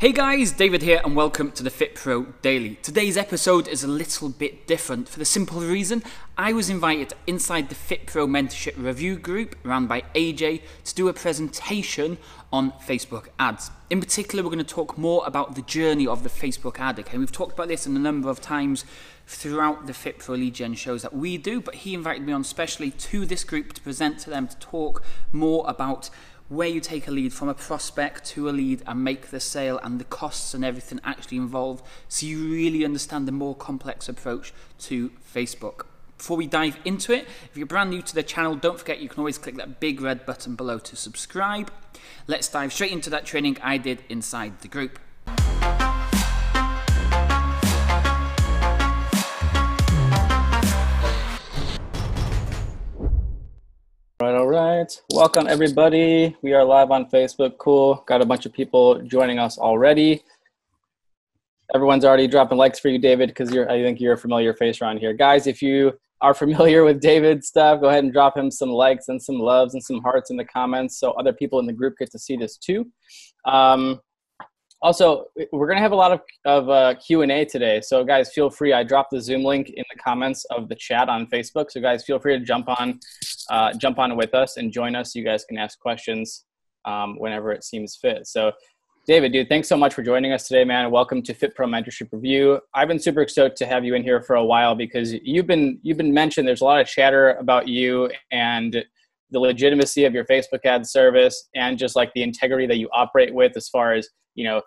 [0.00, 2.76] Hey guys, David here, and welcome to the Fit Pro Daily.
[2.76, 6.02] Today's episode is a little bit different for the simple reason
[6.38, 11.08] I was invited inside the Fit Pro Mentorship Review Group run by AJ to do
[11.08, 12.16] a presentation
[12.50, 13.70] on Facebook ads.
[13.90, 16.98] In particular, we're going to talk more about the journey of the Facebook ad.
[16.98, 18.86] Okay, we've talked about this in a number of times
[19.26, 22.42] throughout the Fit Pro Lead Gen shows that we do, but he invited me on
[22.42, 26.08] specially to this group to present to them to talk more about
[26.50, 29.78] where you take a lead from a prospect to a lead and make the sale
[29.84, 34.52] and the costs and everything actually involved so you really understand the more complex approach
[34.76, 35.86] to Facebook.
[36.18, 39.08] Before we dive into it, if you're brand new to the channel, don't forget you
[39.08, 41.72] can always click that big red button below to subscribe.
[42.26, 44.98] Let's dive straight into that training I did inside the group.
[54.20, 55.00] Right, all right.
[55.14, 56.36] Welcome everybody.
[56.42, 57.56] We are live on Facebook.
[57.56, 58.04] Cool.
[58.06, 60.22] Got a bunch of people joining us already.
[61.74, 64.82] Everyone's already dropping likes for you, David, because you're I think you're a familiar face
[64.82, 65.14] around here.
[65.14, 69.08] Guys, if you are familiar with David's stuff, go ahead and drop him some likes
[69.08, 71.94] and some loves and some hearts in the comments so other people in the group
[71.98, 72.86] get to see this too.
[73.46, 74.00] Um,
[74.82, 77.80] also, we're going to have a lot of, of uh, Q&A today.
[77.82, 78.72] So guys, feel free.
[78.72, 81.70] I dropped the Zoom link in the comments of the chat on Facebook.
[81.70, 82.98] So guys, feel free to jump on,
[83.50, 85.14] uh, jump on with us and join us.
[85.14, 86.44] You guys can ask questions
[86.86, 88.26] um, whenever it seems fit.
[88.26, 88.52] So
[89.06, 90.90] David, dude, thanks so much for joining us today, man.
[90.90, 92.60] Welcome to Fit Pro Mentorship Review.
[92.74, 95.78] I've been super stoked to have you in here for a while because you've been
[95.82, 96.46] you've been mentioned.
[96.46, 98.84] There's a lot of chatter about you and
[99.30, 103.34] the legitimacy of your Facebook ad service and just like the integrity that you operate
[103.34, 104.08] with as far as
[104.40, 104.62] you know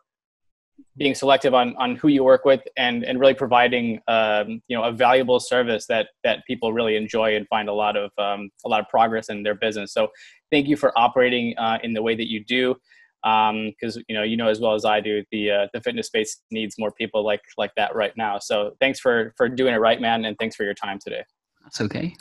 [0.98, 4.84] being selective on on who you work with and and really providing um, you know
[4.84, 8.70] a valuable service that that people really enjoy and find a lot of um, a
[8.70, 9.94] lot of progress in their business.
[9.94, 10.08] So
[10.52, 12.76] thank you for operating uh, in the way that you do
[13.24, 16.08] because um, you know you know as well as I do the uh, the fitness
[16.08, 18.38] space needs more people like like that right now.
[18.40, 21.24] So thanks for for doing it right man and thanks for your time today.
[21.64, 22.16] That's okay.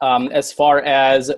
[0.00, 1.32] Um, as far as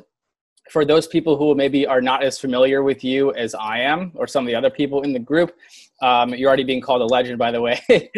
[0.70, 4.26] for those people who maybe are not as familiar with you as I am, or
[4.26, 5.54] some of the other people in the group,
[6.00, 7.80] um, you're already being called a legend, by the way.
[7.88, 8.10] Do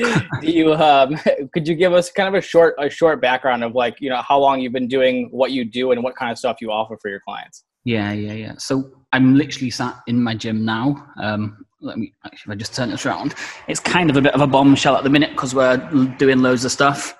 [0.42, 1.16] you um,
[1.52, 4.22] could you give us kind of a short a short background of like you know
[4.22, 6.98] how long you've been doing what you do and what kind of stuff you offer
[7.00, 7.64] for your clients?
[7.84, 8.54] Yeah, yeah, yeah.
[8.58, 11.08] So I'm literally sat in my gym now.
[11.20, 13.34] Um, let me actually, if I just turn this around,
[13.66, 15.78] it's kind of a bit of a bombshell at the minute because we're
[16.18, 17.16] doing loads of stuff.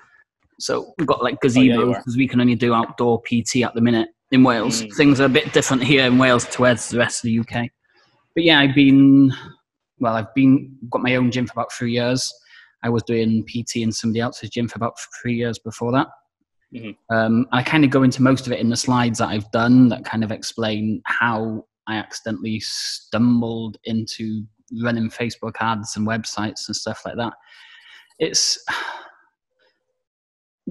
[0.59, 3.75] So we've got like gazebos because oh, yeah, we can only do outdoor PT at
[3.75, 4.83] the minute in Wales.
[4.83, 4.95] Mm.
[4.95, 7.69] Things are a bit different here in Wales to where the rest of the UK.
[8.35, 9.33] But yeah, I've been
[9.99, 10.15] well.
[10.15, 12.33] I've been got my own gym for about three years.
[12.83, 16.09] I was doing PT in somebody else's gym for about three years before that.
[16.75, 17.15] Mm-hmm.
[17.15, 19.89] Um, I kind of go into most of it in the slides that I've done
[19.89, 24.45] that kind of explain how I accidentally stumbled into
[24.83, 27.33] running Facebook ads and websites and stuff like that.
[28.19, 28.65] It's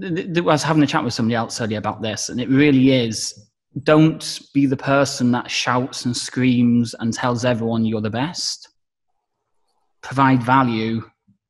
[0.02, 3.49] I was having a chat with somebody else earlier about this, and it really is
[3.84, 8.70] don't be the person that shouts and screams and tells everyone you're the best.
[10.02, 11.10] Provide value,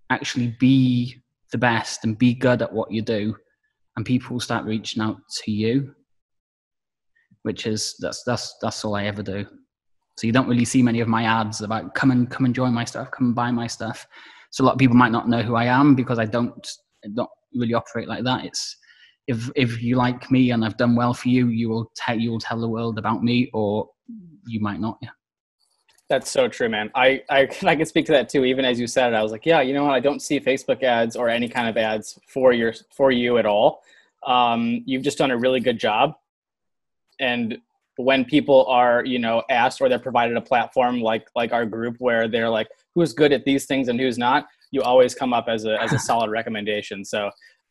[0.09, 3.35] actually be the best and be good at what you do,
[3.95, 5.93] and people will start reaching out to you.
[7.43, 9.45] Which is that's that's that's all I ever do.
[10.17, 12.73] So you don't really see many of my ads about come and come and join
[12.73, 14.05] my stuff, come and buy my stuff.
[14.51, 16.67] So a lot of people might not know who I am because I don't
[17.15, 18.43] don't really operate like that.
[18.43, 18.75] It's
[19.29, 22.31] if if you like me and I've done well for you, you will tell you
[22.31, 23.87] will tell the world about me, or
[24.47, 24.97] you might not.
[25.03, 25.09] Yeah.
[26.09, 26.89] That's so true, man.
[26.95, 28.43] I, I I can speak to that too.
[28.43, 29.93] Even as you said it, I was like, yeah, you know what?
[29.93, 33.45] I don't see Facebook ads or any kind of ads for your for you at
[33.45, 33.83] all.
[34.25, 36.15] Um, you've just done a really good job.
[37.19, 37.59] And
[37.97, 41.97] when people are, you know, asked or they're provided a platform like like our group
[41.99, 45.45] where they're like, who's good at these things and who's not, you always come up
[45.47, 47.05] as a as a solid recommendation.
[47.05, 47.29] So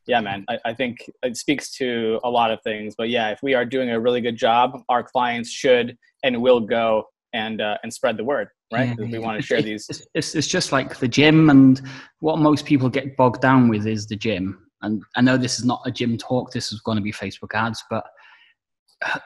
[0.08, 2.94] yeah, man, I, I, think it speaks to a lot of things.
[2.96, 6.60] But yeah, if we are doing a really good job, our clients should and will
[6.60, 7.04] go
[7.34, 8.96] and uh, and spread the word, right?
[8.98, 9.86] Yeah, we want to share these.
[9.90, 11.80] It's, it's, it's just like the gym, and
[12.20, 14.58] what most people get bogged down with is the gym.
[14.80, 16.52] And I know this is not a gym talk.
[16.52, 18.04] This is going to be Facebook ads, but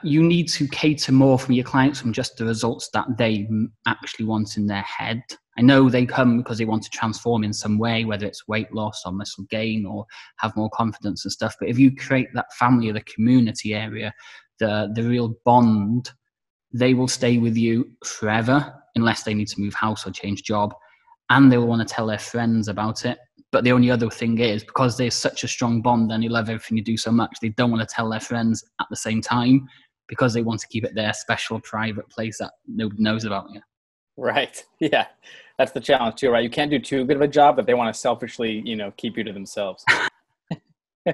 [0.03, 3.47] you need to cater more from your clients from just the results that they
[3.87, 5.23] actually want in their head.
[5.57, 8.73] I know they come because they want to transform in some way, whether it's weight
[8.73, 10.05] loss or muscle gain or
[10.37, 11.55] have more confidence and stuff.
[11.59, 14.13] But if you create that family or the community area,
[14.59, 16.11] the the real bond,
[16.71, 20.73] they will stay with you forever unless they need to move house or change job,
[21.29, 23.17] and they will want to tell their friends about it.
[23.53, 26.49] But the only other thing is because there's such a strong bond and you love
[26.49, 29.21] everything you do so much, they don't want to tell their friends at the same
[29.21, 29.69] time
[30.07, 33.61] because they want to keep it their special private place that nobody knows about you.
[34.17, 34.61] Right.
[34.79, 35.05] Yeah.
[35.59, 36.43] That's the challenge too, right?
[36.43, 38.91] You can't do too good of a job, but they want to selfishly, you know,
[38.97, 39.85] keep you to themselves.
[41.07, 41.13] All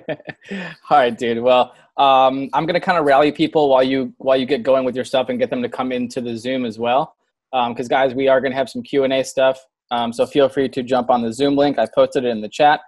[0.89, 1.44] right, dude.
[1.44, 4.95] Well, um, I'm gonna kind of rally people while you while you get going with
[4.95, 7.15] your stuff and get them to come into the Zoom as well.
[7.51, 9.59] Because um, guys, we are gonna have some Q and A stuff.
[9.91, 11.80] Um, so feel free to jump on the Zoom link.
[11.80, 12.81] I posted it in the chat.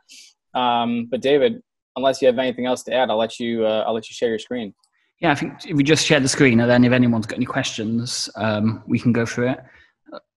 [0.53, 1.62] Um, but David,
[1.95, 4.30] unless you have anything else to add, I'll let you uh, I'll let you share
[4.30, 4.74] your screen.
[5.19, 7.45] Yeah, I think if we just share the screen, and then if anyone's got any
[7.45, 9.59] questions, um, we can go through it.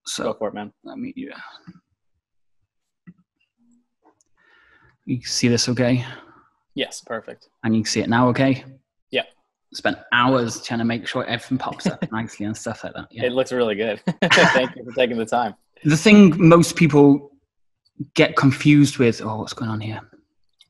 [0.05, 0.71] So go for it, man.
[0.83, 1.13] Let me.
[1.15, 1.37] Yeah.
[5.05, 6.03] You see this okay?
[6.73, 7.49] Yes, perfect.
[7.63, 8.63] And you can see it now, okay?
[9.11, 9.23] Yeah.
[9.73, 13.07] Spent hours trying to make sure everything pops up nicely and stuff like that.
[13.11, 13.25] Yeah.
[13.25, 14.01] It looks really good.
[14.23, 15.55] Thank you for taking the time.
[15.83, 17.31] The thing most people
[18.15, 20.01] get confused with, oh, what's going on here?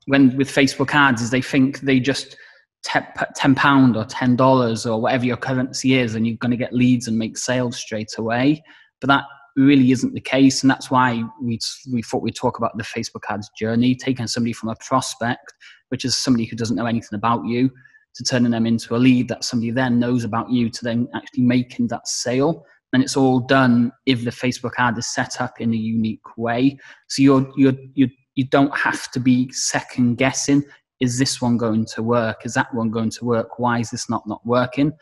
[0.06, 2.36] When with Facebook ads is they think they just
[2.84, 6.72] ten pound or ten dollars or whatever your currency is, and you're going to get
[6.72, 8.62] leads and make sales straight away.
[9.00, 9.24] But that
[9.56, 11.58] really isn't the case, and that's why we
[11.92, 15.52] we thought we'd talk about the Facebook ads journey, taking somebody from a prospect,
[15.88, 17.70] which is somebody who doesn't know anything about you,
[18.14, 21.42] to turning them into a lead that somebody then knows about you, to then actually
[21.42, 22.64] making that sale.
[22.92, 26.78] And it's all done if the Facebook ad is set up in a unique way.
[27.08, 30.62] So you're you're you you don't have to be second guessing.
[31.00, 32.46] Is this one going to work?
[32.46, 33.58] Is that one going to work?
[33.58, 34.92] Why is this not not working?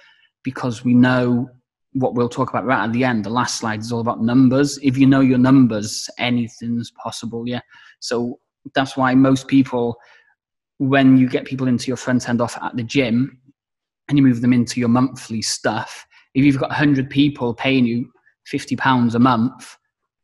[0.42, 1.48] Because we know
[1.94, 3.24] what we'll talk about right at the end.
[3.24, 4.78] The last slide is all about numbers.
[4.82, 7.44] If you know your numbers, anything's possible.
[7.46, 7.60] Yeah.
[8.00, 8.40] So
[8.74, 9.96] that's why most people,
[10.78, 13.38] when you get people into your front end offer at the gym
[14.08, 16.04] and you move them into your monthly stuff,
[16.34, 18.10] if you've got 100 people paying you
[18.46, 19.76] 50 pounds a month,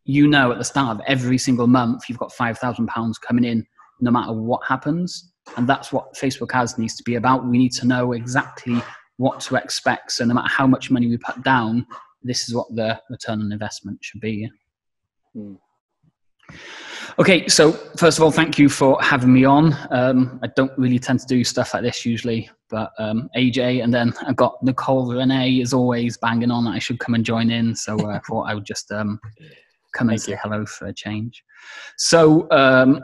[0.05, 3.67] you know at the start of every single month you've got 5,000 pounds coming in
[4.01, 5.33] no matter what happens.
[5.57, 7.47] And that's what Facebook ads needs to be about.
[7.47, 8.81] We need to know exactly
[9.17, 10.13] what to expect.
[10.13, 11.87] So no matter how much money we put down,
[12.23, 14.49] this is what the return on investment should be.
[15.35, 15.55] Hmm.
[17.19, 19.77] Okay, so first of all, thank you for having me on.
[19.91, 23.93] Um, I don't really tend to do stuff like this usually, but um, AJ and
[23.93, 27.51] then I've got Nicole Renee is always banging on that I should come and join
[27.51, 27.75] in.
[27.75, 29.21] So uh, I thought I would just um,
[29.93, 31.43] come and say hello for a change.
[31.97, 33.01] So um,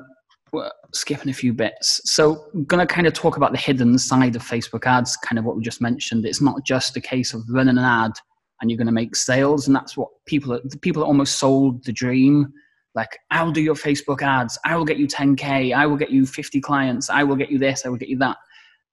[0.94, 2.00] skipping a few bits.
[2.04, 5.38] So I'm going to kind of talk about the hidden side of Facebook ads, kind
[5.38, 6.25] of what we just mentioned.
[6.25, 8.12] It's not just a case of running an ad
[8.60, 9.66] and you're going to make sales.
[9.66, 12.52] And that's what people, the people that almost sold the dream.
[12.96, 14.58] Like, I'll do your Facebook ads.
[14.64, 15.75] I will get you 10K.
[15.75, 17.08] I will get you 50 clients.
[17.10, 17.87] I will get you this.
[17.87, 18.38] I will get you that.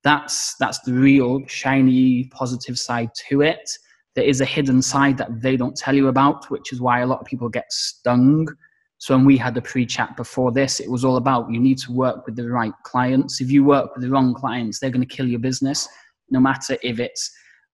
[0.03, 3.71] That's, that's the real shiny positive side to it.
[4.15, 7.07] There is a hidden side that they don't tell you about, which is why a
[7.07, 8.47] lot of people get stung
[9.03, 11.91] so when we had the pre-chat before this, it was all about you need to
[11.91, 13.41] work with the right clients.
[13.41, 15.89] If you work with the wrong clients, they're going to kill your business,
[16.29, 17.29] no matter if it's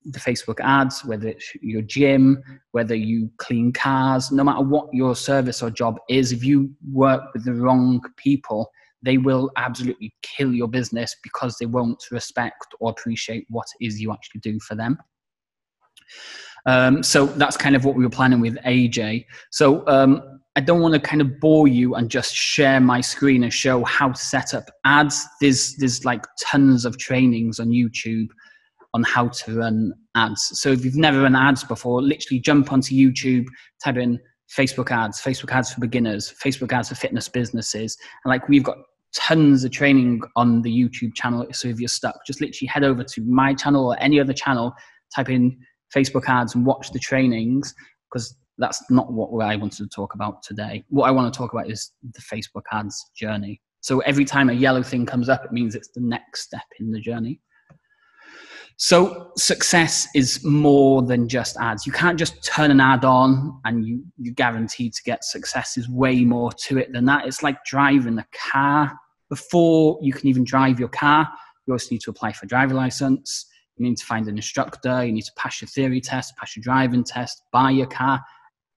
[0.05, 2.41] the Facebook ads, whether it's your gym,
[2.71, 7.23] whether you clean cars, no matter what your service or job is, if you work
[7.33, 12.91] with the wrong people, they will absolutely kill your business because they won't respect or
[12.91, 14.97] appreciate what it is you actually do for them.
[16.65, 19.25] Um, so that's kind of what we were planning with AJ.
[19.51, 23.43] So um, I don't want to kind of bore you and just share my screen
[23.43, 25.25] and show how to set up ads.
[25.39, 28.27] There's there's like tons of trainings on YouTube
[28.94, 30.59] on how to run ads.
[30.59, 33.45] So if you've never run ads before, literally jump onto YouTube,
[33.83, 34.19] type in
[34.56, 37.97] Facebook ads, Facebook ads for beginners, Facebook ads for fitness businesses.
[38.23, 38.78] And like we've got
[39.13, 41.45] tons of training on the YouTube channel.
[41.52, 44.73] So if you're stuck, just literally head over to my channel or any other channel,
[45.16, 45.57] type in
[45.95, 47.73] Facebook ads and watch the trainings
[48.11, 50.83] because that's not what I wanted to talk about today.
[50.90, 53.61] What I want to talk about is the Facebook ads journey.
[53.81, 56.92] So every time a yellow thing comes up, it means it's the next step in
[56.92, 57.40] the journey.
[58.81, 61.86] So success is more than just ads.
[61.86, 65.78] You can't just turn an ad on and you you guaranteed to get success.
[65.78, 67.28] Is way more to it than that.
[67.28, 68.98] It's like driving a car.
[69.28, 71.28] Before you can even drive your car,
[71.68, 73.48] you also need to apply for a driver license.
[73.76, 75.04] You need to find an instructor.
[75.04, 78.24] You need to pass your theory test, pass your driving test, buy your car,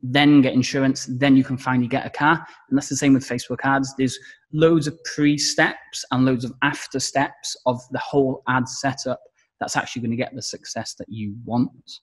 [0.03, 2.45] then get insurance, then you can finally get a car.
[2.69, 3.95] And that's the same with Facebook ads.
[3.97, 4.19] There's
[4.53, 9.21] loads of pre steps and loads of after steps of the whole ad setup
[9.62, 12.00] that's actually going to get the success that you want.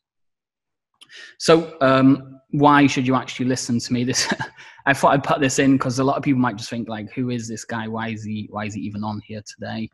[1.37, 4.03] So, um, why should you actually listen to me?
[4.03, 4.31] This,
[4.85, 7.11] I thought I'd put this in because a lot of people might just think like,
[7.13, 7.87] "Who is this guy?
[7.87, 8.47] Why is he?
[8.49, 9.89] Why is he even on here today?"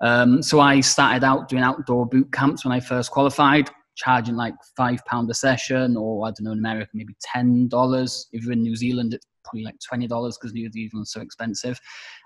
[0.00, 4.54] Um, so, I started out doing outdoor boot camps when I first qualified charging like
[4.76, 8.28] five pound a session, or I don't know in America maybe ten dollars.
[8.32, 11.80] If you're in New Zealand, it's probably like twenty dollars because New Zealand's so expensive.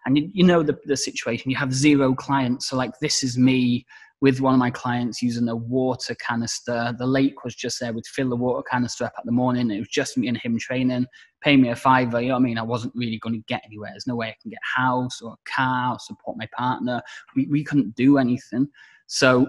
[0.07, 1.51] And you, you know the the situation.
[1.51, 3.87] You have zero clients, so like this is me
[4.21, 6.95] with one of my clients using a water canister.
[6.99, 7.93] The lake was just there.
[7.93, 9.71] We'd fill the water canister up at the morning.
[9.71, 11.07] It was just me and him training,
[11.41, 12.21] pay me a fiver.
[12.21, 12.59] You know what I mean?
[12.59, 13.91] I wasn't really going to get anywhere.
[13.91, 17.01] There's no way I can get a house or a car or support my partner.
[17.37, 18.69] We, we couldn't do anything.
[19.07, 19.47] So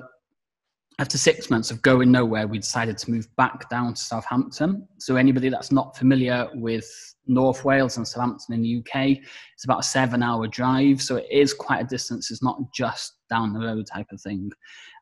[1.00, 4.86] after six months of going nowhere, we decided to move back down to Southampton.
[5.00, 6.86] So anybody that's not familiar with
[7.26, 9.18] North Wales and Southampton in the UK,
[9.54, 11.02] it's about a seven-hour drive.
[11.02, 12.30] So it is quite a distance.
[12.30, 14.52] It's not just down the road type of thing.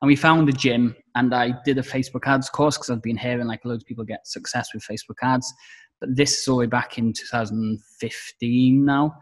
[0.02, 3.18] And we found a gym, and I did a Facebook ads course because I've been
[3.18, 5.54] hearing like loads of people get success with Facebook ads.
[6.00, 9.18] But this is all the way back in 2015 now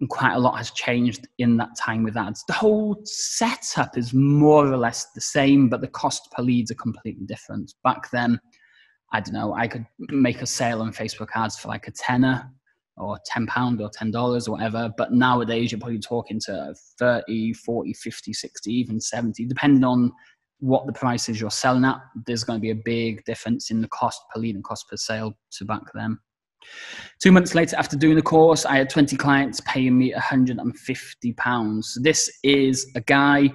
[0.00, 2.44] and quite a lot has changed in that time with ads.
[2.46, 6.76] The whole setup is more or less the same, but the cost per leads are
[6.76, 7.72] completely different.
[7.84, 8.40] Back then,
[9.12, 12.50] I don't know, I could make a sale on Facebook ads for like a tenner
[12.96, 17.52] or 10 pound or 10 dollars or whatever but nowadays you're probably talking to 30
[17.54, 20.12] 40 50 60 even 70 depending on
[20.60, 23.80] what the price is you're selling at there's going to be a big difference in
[23.80, 26.20] the cost per lead and cost per sale to back them
[27.20, 31.94] Two months later, after doing the course, I had 20 clients paying me £150.
[32.02, 33.50] this is a guy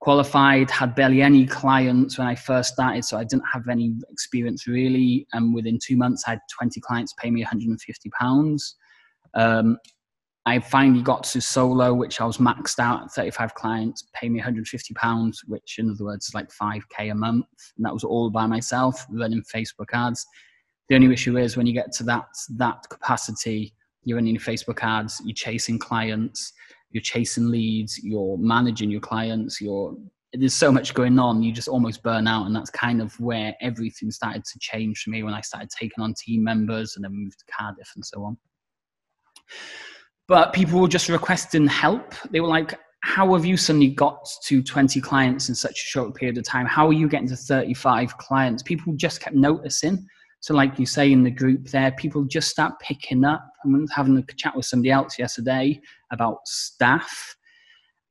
[0.00, 4.66] qualified, had barely any clients when I first started, so I didn't have any experience
[4.66, 5.26] really.
[5.32, 8.74] And within two months, I had 20 clients pay me £150.
[9.34, 9.78] Um,
[10.46, 14.40] I finally got to solo, which I was maxed out at 35 clients, pay me
[14.40, 17.46] £150, which in other words, is like 5k a month.
[17.76, 20.26] And that was all by myself, running Facebook ads.
[20.88, 22.26] The only issue is when you get to that
[22.56, 26.54] that capacity, you're running Facebook ads, you're chasing clients,
[26.90, 29.96] you're chasing leads, you're managing your clients, you're
[30.32, 32.46] there's so much going on, you just almost burn out.
[32.46, 36.02] And that's kind of where everything started to change for me when I started taking
[36.02, 38.36] on team members and then moved to Cardiff and so on.
[40.28, 42.14] But people were just requesting help.
[42.30, 46.14] They were like, How have you suddenly got to 20 clients in such a short
[46.14, 46.66] period of time?
[46.66, 48.62] How are you getting to 35 clients?
[48.62, 50.06] People just kept noticing
[50.40, 53.46] so, like you say in the group there, people just start picking up.
[53.64, 55.80] I was having a chat with somebody else yesterday
[56.10, 57.36] about staff,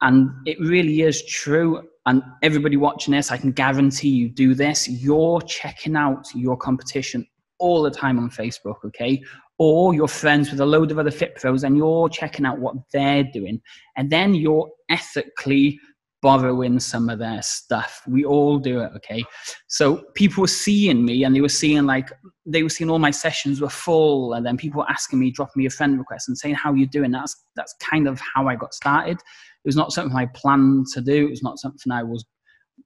[0.01, 1.81] and it really is true.
[2.05, 4.87] And everybody watching this, I can guarantee you do this.
[4.87, 7.25] You're checking out your competition
[7.59, 9.21] all the time on Facebook, okay?
[9.57, 12.75] Or you're friends with a load of other fit pros and you're checking out what
[12.93, 13.61] they're doing.
[13.97, 15.79] And then you're ethically
[16.21, 18.01] borrowing some of their stuff.
[18.07, 19.23] We all do it, okay?
[19.67, 22.11] So people were seeing me and they were seeing like
[22.45, 25.61] they were seeing all my sessions were full and then people were asking me, dropping
[25.61, 27.11] me a friend request and saying, How you doing?
[27.11, 29.17] That's that's kind of how I got started.
[29.17, 31.27] It was not something I planned to do.
[31.27, 32.25] It was not something I was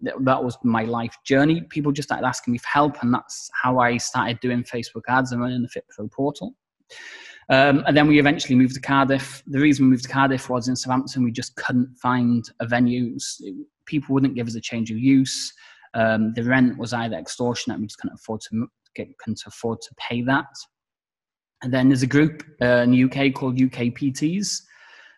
[0.02, 1.62] that was my life journey.
[1.70, 5.32] People just started asking me for help, and that's how I started doing Facebook ads
[5.32, 6.56] and running the Fit Pro portal.
[7.50, 9.44] Um, and then we eventually moved to Cardiff.
[9.48, 13.18] The reason we moved to Cardiff was in Southampton, we just couldn't find a venue.
[13.86, 15.54] People wouldn't give us a change of use.
[15.94, 19.96] Um, the rent was either extortionate, we just couldn't afford to get, couldn't afford to
[19.98, 20.46] pay that.
[21.62, 24.62] And then there's a group uh, in the UK called UK PTs.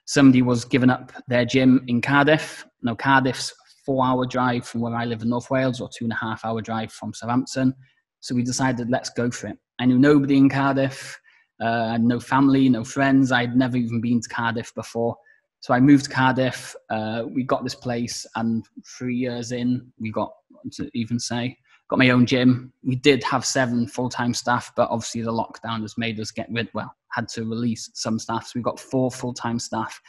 [0.06, 2.66] Somebody was giving up their gym in Cardiff.
[2.84, 3.54] Now Cardiff's
[3.86, 6.62] four-hour drive from where I live in North Wales, or two and a half hour
[6.62, 7.74] drive from Southampton.
[8.20, 9.58] So we decided, let's go for it.
[9.80, 11.20] I knew nobody in Cardiff.
[11.62, 13.32] Uh, I had no family, no friends.
[13.32, 15.16] I'd never even been to Cardiff before.
[15.62, 16.76] So I moved to Cardiff.
[16.90, 20.32] Uh, we got this place, and three years in, we got
[20.74, 21.58] to even say
[21.88, 22.74] got my own gym.
[22.84, 26.48] We did have seven full time staff, but obviously the lockdown has made us get
[26.52, 26.70] rid.
[26.74, 28.48] Well, had to release some staff.
[28.48, 30.00] So we've got four full time staff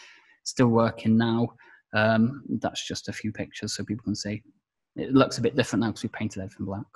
[0.44, 1.48] still working now.
[1.94, 4.42] Um, that's just a few pictures so people can see.
[4.96, 6.86] It looks a bit different now because we painted everything black.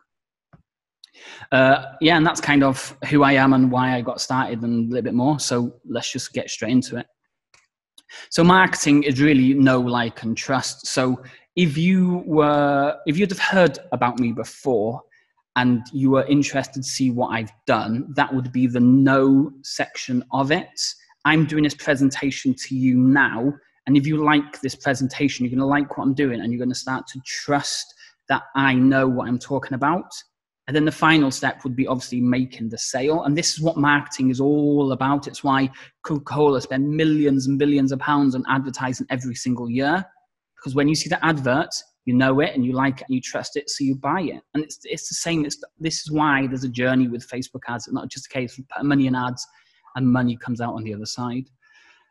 [1.52, 4.86] Uh, yeah, and that's kind of who I am and why I got started and
[4.86, 5.40] a little bit more.
[5.40, 7.06] So let's just get straight into it.
[8.30, 10.86] So marketing is really know, like, and trust.
[10.86, 11.22] So
[11.56, 15.02] if you were, if you'd have heard about me before
[15.56, 20.24] and you were interested to see what I've done, that would be the know section
[20.32, 20.80] of it.
[21.24, 23.52] I'm doing this presentation to you now.
[23.86, 26.58] And if you like this presentation, you're going to like what I'm doing and you're
[26.58, 27.94] going to start to trust
[28.28, 30.10] that I know what I'm talking about.
[30.70, 33.24] And then the final step would be obviously making the sale.
[33.24, 35.26] And this is what marketing is all about.
[35.26, 35.68] It's why
[36.04, 40.06] Coca Cola spend millions and billions of pounds on advertising every single year.
[40.54, 41.74] Because when you see the advert,
[42.04, 44.42] you know it and you like it and you trust it, so you buy it.
[44.54, 45.44] And it's, it's the same.
[45.44, 47.88] It's, this is why there's a journey with Facebook ads.
[47.88, 49.44] It's not just a case of putting money in ads
[49.96, 51.50] and money comes out on the other side.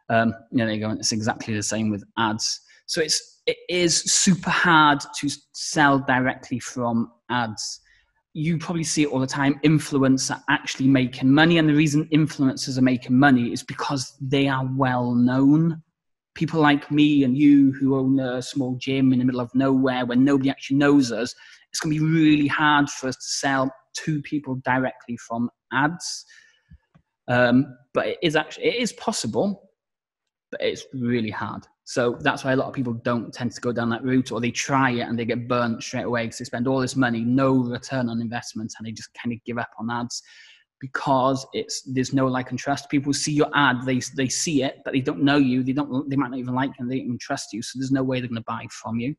[0.10, 0.90] Um, you know, there you go.
[0.90, 2.60] It's exactly the same with ads.
[2.88, 7.80] So it's, it is super hard to sell directly from ads
[8.34, 12.78] you probably see it all the time influencers actually making money and the reason influencers
[12.78, 15.82] are making money is because they are well known
[16.40, 20.06] people like me and you who own a small gym in the middle of nowhere
[20.06, 21.36] where nobody actually knows us,
[21.70, 26.26] it's going to be really hard for us to sell to people directly from ads.
[27.28, 29.70] Um, but it is actually it is possible,
[30.50, 31.68] but it's really hard.
[31.90, 34.40] So that's why a lot of people don't tend to go down that route, or
[34.40, 37.22] they try it and they get burnt straight away because they spend all this money,
[37.22, 40.22] no return on investment, and they just kind of give up on ads
[40.80, 42.92] because it's there's no like and trust.
[42.92, 45.64] People see your ad, they they see it, but they don't know you.
[45.64, 46.08] They don't.
[46.08, 46.76] They might not even like you.
[46.78, 47.64] And they don't even trust you.
[47.64, 49.16] So there's no way they're going to buy from you.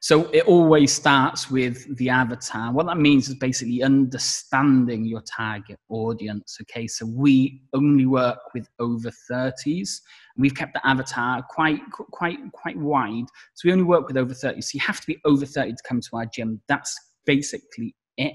[0.00, 2.74] So it always starts with the avatar.
[2.74, 6.58] What that means is basically understanding your target audience.
[6.60, 10.00] Okay, so we only work with over 30s.
[10.36, 13.26] We've kept the avatar quite, quite, quite wide.
[13.54, 14.60] So we only work with over 30.
[14.60, 16.60] So you have to be over 30 to come to our gym.
[16.68, 18.34] That's basically it.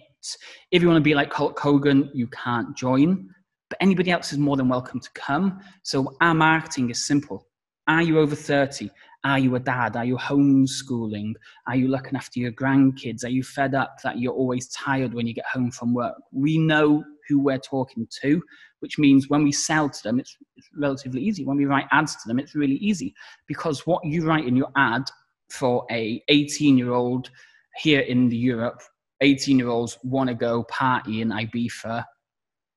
[0.72, 3.30] If you want to be like Hulk Hogan, you can't join.
[3.70, 5.60] But anybody else is more than welcome to come.
[5.84, 7.48] So our marketing is simple.
[7.88, 8.89] Are you over 30?
[9.24, 9.96] Are you a dad?
[9.96, 11.34] Are you homeschooling?
[11.68, 13.25] Are you looking after your grandkids?
[13.25, 16.16] Are you fed up that you're always tired when you get home from work?
[16.32, 18.41] We know who we're talking to,
[18.79, 21.46] which means when we sell to them, it's, it's relatively easy.
[21.46, 23.13] When we write ads to them, it's really easy
[23.48, 25.03] because what you write in your ad
[25.50, 27.29] for a 18 year old
[27.77, 28.81] here in the Europe,
[29.22, 32.03] 18 year olds want to go party in Ibiza,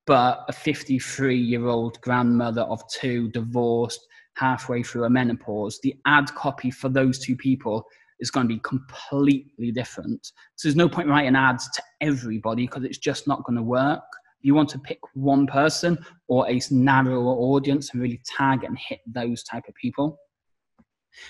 [0.06, 4.00] but a 53 year old grandmother of two, divorced,
[4.36, 7.84] halfway through a menopause, the ad copy for those two people
[8.20, 10.32] is going to be completely different.
[10.56, 14.02] So there's no point writing ads to everybody because it's just not going to work.
[14.42, 19.00] You want to pick one person or a narrower audience and really tag and hit
[19.06, 20.18] those type of people.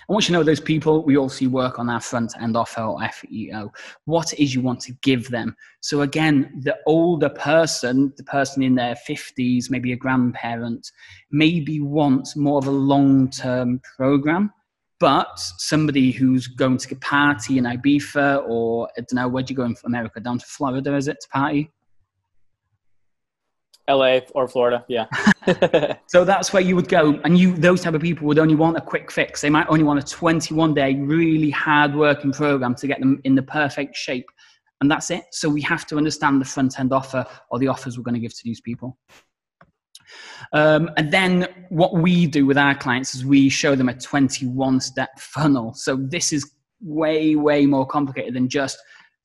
[0.09, 3.01] And once you know those people, we also work on our front end offer or
[3.09, 3.73] FEO.
[4.05, 5.57] What is you want to give them.
[5.81, 10.91] So again, the older person, the person in their 50s, maybe a grandparent,
[11.31, 14.53] maybe wants more of a long-term program.
[14.99, 19.57] But somebody who's going to a party in Ibiza or I don't know, where'd you
[19.57, 20.21] go in America?
[20.21, 21.71] Down to Florida, is it to party?
[23.91, 25.07] LA or Florida, yeah.
[26.07, 28.77] so that's where you would go, and you those type of people would only want
[28.77, 29.41] a quick fix.
[29.41, 33.35] They might only want a 21 day, really hard working program to get them in
[33.35, 34.31] the perfect shape,
[34.81, 35.25] and that's it.
[35.33, 38.21] So we have to understand the front end offer or the offers we're going to
[38.21, 38.99] give to these people.
[40.53, 44.81] Um, and then what we do with our clients is we show them a 21
[44.81, 45.75] step funnel.
[45.75, 46.51] So this is
[46.81, 48.79] way, way more complicated than just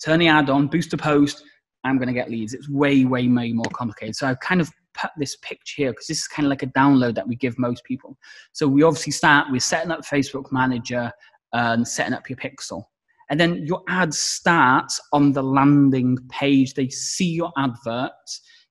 [0.04, 1.44] turn the ad on, boost a post,
[1.86, 2.54] I'm going to get leads.
[2.54, 4.16] It's way, way, way more complicated.
[4.16, 4.70] So I've kind of
[5.00, 7.58] put this picture here because this is kind of like a download that we give
[7.60, 8.18] most people.
[8.54, 11.12] So we obviously start with setting up Facebook Manager
[11.54, 12.84] and setting up your pixel.
[13.30, 16.74] And then your ad starts on the landing page.
[16.74, 18.12] They see your advert.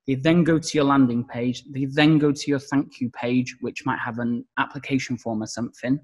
[0.06, 1.64] They then go to your landing page.
[1.70, 5.46] They then go to your thank you page, which might have an application form or
[5.46, 5.98] something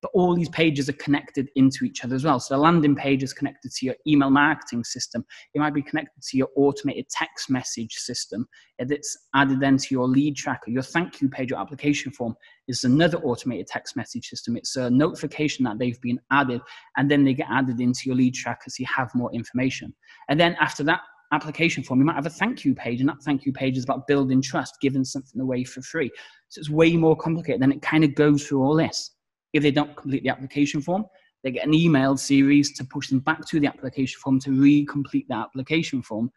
[0.00, 2.38] but all these pages are connected into each other as well.
[2.38, 5.24] So the landing page is connected to your email marketing system.
[5.54, 8.46] It might be connected to your automated text message system.
[8.78, 10.70] It's added then to your lead tracker.
[10.70, 12.34] Your thank you page or application form
[12.68, 14.56] is another automated text message system.
[14.56, 16.60] It's a notification that they've been added,
[16.96, 19.92] and then they get added into your lead tracker so you have more information.
[20.28, 21.00] And then after that,
[21.32, 23.84] application form, you might have a thank you page, and that thank you page is
[23.84, 26.10] about building trust, giving something away for free.
[26.48, 27.60] So it's way more complicated.
[27.60, 29.10] Then it kind of goes through all this.
[29.58, 31.04] If they don't complete the application form,
[31.42, 35.26] they get an email series to push them back to the application form to re-complete
[35.28, 36.30] the application form.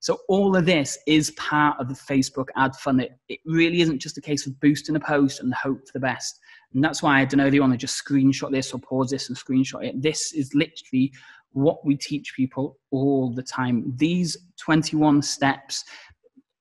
[0.00, 3.00] So all of this is part of the Facebook ad fund.
[3.00, 6.00] It, it really isn't just a case of boosting a post and hope for the
[6.00, 6.38] best.
[6.72, 9.10] And that's why I don't know if you want to just screenshot this or pause
[9.10, 10.00] this and screenshot it.
[10.00, 11.12] This is literally
[11.50, 13.92] what we teach people all the time.
[13.96, 15.84] These 21 steps,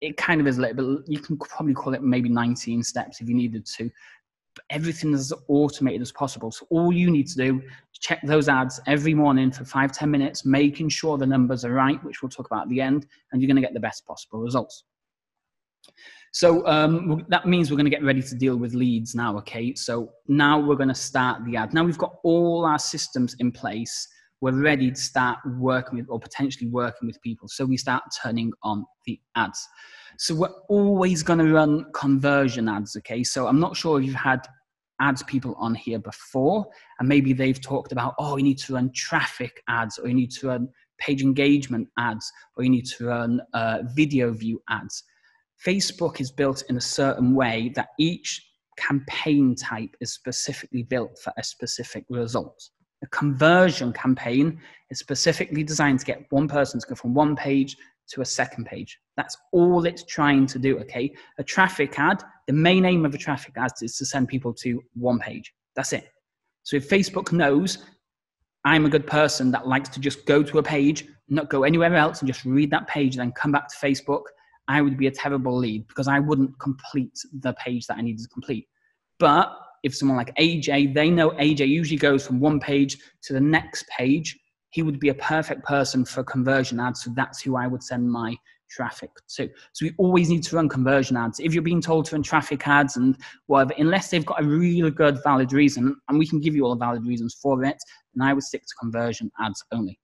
[0.02, 3.22] it kind of is a little bit, you can probably call it maybe 19 steps
[3.22, 3.92] if you needed to
[4.70, 6.52] everything as automated as possible.
[6.52, 10.12] So all you need to do is check those ads every morning for five ten
[10.12, 13.42] minutes, making sure the numbers are right, which we'll talk about at the end, and
[13.42, 14.84] you're going to get the best possible results.
[16.34, 19.74] So um, that means we're going to get ready to deal with leads now, okay?
[19.74, 21.74] So now we're going to start the ad.
[21.74, 24.08] Now we've got all our systems in place.
[24.40, 27.48] We're ready to start working with or potentially working with people.
[27.48, 29.68] So we start turning on the ads.
[30.20, 33.24] So we're always going to run conversion ads, okay?
[33.24, 34.48] So I'm not sure if you've had
[35.00, 36.66] ads people on here before,
[37.00, 40.32] and maybe they've talked about, oh, you need to run traffic ads, or you need
[40.32, 40.70] to run
[41.00, 45.04] page engagement ads, or you need to run uh, video view ads.
[45.66, 48.44] Facebook is built in a certain way that each
[48.78, 52.70] campaign type is specifically built for a specific result.
[53.04, 57.78] A conversion campaign is specifically designed to get one person to go from one page
[58.10, 59.00] to a second page.
[59.18, 61.14] That's all it's trying to do, okay?
[61.38, 64.82] A traffic ad, the main aim of a traffic ad is to send people to
[64.94, 65.54] one page.
[65.76, 66.10] That's it.
[66.64, 67.80] So if Facebook knows
[68.66, 71.96] I'm a good person that likes to just go to a page, not go anywhere
[71.96, 74.24] else and just read that page and then come back to Facebook,
[74.68, 78.24] I would be a terrible lead because I wouldn't complete the page that I needed
[78.24, 78.68] to complete.
[79.20, 79.54] But
[79.88, 83.88] if someone like AJ, they know AJ usually goes from one page to the next
[83.88, 84.38] page,
[84.70, 87.04] he would be a perfect person for conversion ads.
[87.04, 88.36] So that's who I would send my
[88.70, 89.50] traffic to.
[89.72, 91.40] So we always need to run conversion ads.
[91.40, 94.92] If you're being told to run traffic ads and whatever, unless they've got a really
[94.92, 97.78] good valid reason, and we can give you all the valid reasons for it,
[98.14, 99.98] then I would stick to conversion ads only.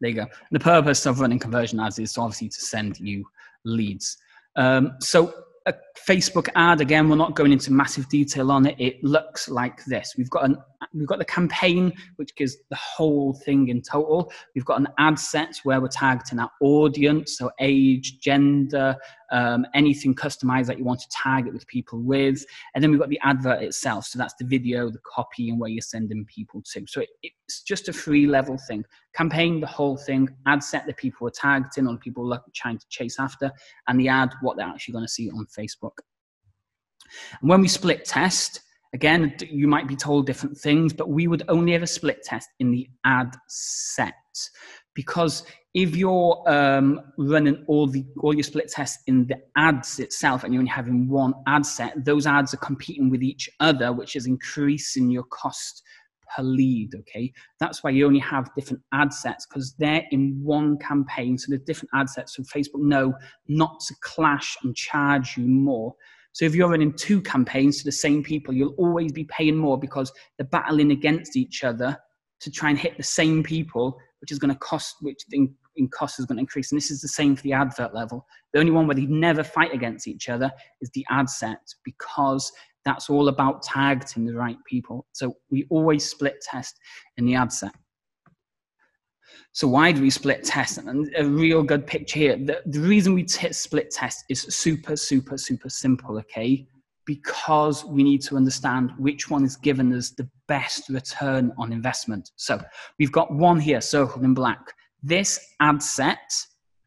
[0.00, 0.26] There you go.
[0.50, 3.24] The purpose of running conversion ads is obviously to send you
[3.64, 4.18] leads.
[4.56, 5.32] Um, so
[5.66, 5.74] a
[6.08, 8.76] Facebook ad, again, we're not going into massive detail on it.
[8.78, 10.14] It looks like this.
[10.16, 10.56] We've got an
[10.94, 14.32] we've got the campaign, which gives the whole thing in total.
[14.54, 18.96] We've got an ad set where we're targeting our audience, so age, gender,
[19.32, 22.44] um, anything customized that you want to target with people with.
[22.74, 24.06] And then we've got the advert itself.
[24.06, 26.84] So that's the video, the copy, and where you're sending people to.
[26.86, 28.84] So it, it's just a free level thing.
[29.14, 32.78] Campaign, the whole thing, ad set the people are targeting or the people are trying
[32.78, 33.50] to chase after,
[33.88, 35.98] and the ad, what they're actually going to see on Facebook.
[37.40, 38.60] And when we split test,
[38.96, 42.70] again, you might be told different things, but we would only ever split test in
[42.70, 44.14] the ad set
[44.94, 50.42] because if you're um, running all the all your split tests in the ads itself
[50.42, 54.16] and you're only having one ad set, those ads are competing with each other, which
[54.16, 55.82] is increasing your cost
[56.34, 56.94] per lead.
[57.00, 57.30] Okay,
[57.60, 61.36] that's why you only have different ad sets because they're in one campaign.
[61.36, 62.34] So there's different ad sets.
[62.36, 63.12] So Facebook know
[63.46, 65.94] not to clash and charge you more.
[66.36, 69.80] So if you're running two campaigns to the same people, you'll always be paying more
[69.80, 71.96] because they're battling against each other
[72.40, 75.88] to try and hit the same people, which is going to cost, which in, in
[75.88, 76.70] cost is going to increase.
[76.70, 78.26] And this is the same for the advert level.
[78.52, 82.52] The only one where they never fight against each other is the ad set because
[82.84, 85.06] that's all about targeting the right people.
[85.12, 86.78] So we always split test
[87.16, 87.72] in the ad set.
[89.52, 90.78] So why do we split test?
[90.78, 92.36] And a real good picture here.
[92.36, 96.66] The, the reason we t- split test is super, super, super simple, okay?
[97.06, 102.32] because we need to understand which one is given us the best return on investment.
[102.36, 102.60] So
[102.98, 104.74] we've got one here circled in black.
[105.02, 106.32] This ad set,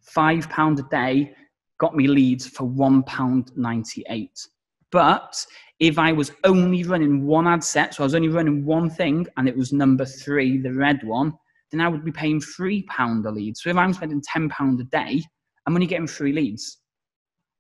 [0.02, 1.34] five pound a day,
[1.80, 4.38] got me leads for one pound ninety-eight.
[4.92, 5.46] But
[5.80, 9.26] if I was only running one ad set, so I was only running one thing,
[9.38, 11.34] and it was number three, the red one,
[11.72, 13.58] then I would be paying three pound a lead.
[13.58, 15.24] So if I'm spending ten pound a day,
[15.66, 16.78] I'm only getting three leads.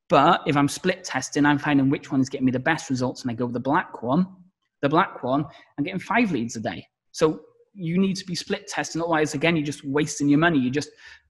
[0.09, 3.21] But if I'm split testing, I'm finding which one is getting me the best results,
[3.21, 4.27] and I go with the black one.
[4.81, 5.45] The black one,
[5.77, 6.85] I'm getting five leads a day.
[7.11, 7.41] So
[7.73, 9.01] you need to be split testing.
[9.01, 10.59] Otherwise, again, you're just wasting your money.
[10.59, 10.89] You're just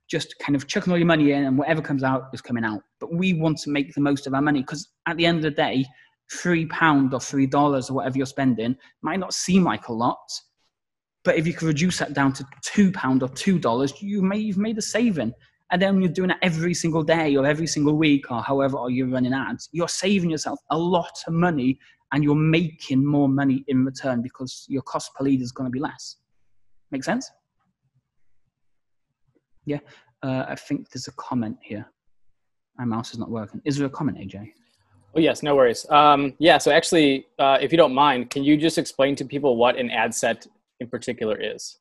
[0.09, 2.81] just kind of chucking all your money in, and whatever comes out is coming out.
[2.99, 5.43] But we want to make the most of our money because at the end of
[5.43, 5.85] the day,
[6.31, 10.17] three pound or three dollars or whatever you're spending might not seem like a lot,
[11.23, 14.37] but if you can reduce that down to two pound or two dollars, you may
[14.37, 15.33] you've made a saving
[15.71, 18.89] and then you're doing it every single day or every single week or however or
[18.89, 21.77] you're running ads, you're saving yourself a lot of money
[22.11, 25.71] and you're making more money in return because your cost per lead is going to
[25.71, 26.17] be less.
[26.91, 27.29] Make sense?
[29.65, 29.79] Yeah,
[30.23, 31.85] uh, I think there's a comment here.
[32.77, 33.61] My mouse is not working.
[33.65, 34.51] Is there a comment, AJ?
[35.15, 35.85] Oh yes, no worries.
[35.89, 39.57] Um, yeah, so actually, uh, if you don't mind, can you just explain to people
[39.57, 40.47] what an ad set
[40.79, 41.79] in particular is?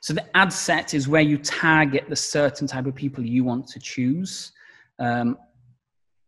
[0.00, 3.66] So the ad set is where you target the certain type of people you want
[3.68, 4.52] to choose.
[4.98, 5.36] Um,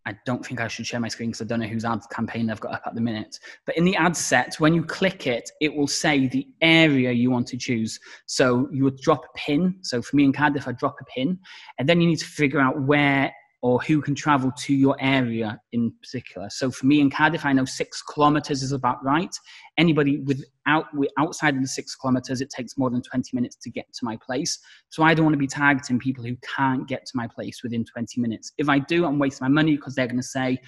[0.07, 2.50] I don't think I should share my screen because I don't know whose ad campaign
[2.50, 3.38] I've got up at the minute.
[3.64, 7.31] But in the ad set, when you click it, it will say the area you
[7.31, 7.98] want to choose.
[8.27, 9.77] So you would drop a pin.
[9.81, 11.38] So for me in Cardiff, I drop a pin,
[11.79, 13.33] and then you need to figure out where
[13.64, 16.50] or who can travel to your area in particular.
[16.50, 19.35] So for me in Cardiff, I know six kilometers is about right.
[19.79, 20.85] Anybody without
[21.18, 24.18] outside of the six kilometers, it takes more than 20 minutes to get to my
[24.18, 24.59] place.
[24.90, 27.87] So I don't want to be targeting people who can't get to my place within
[27.87, 28.53] 20 minutes.
[28.59, 30.59] If I do, I'm wasting my money because they're going to say